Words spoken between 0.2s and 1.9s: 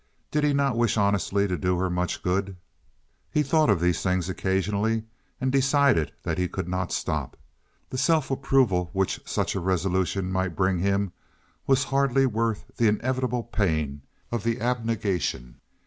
Did he not wish honestly to do her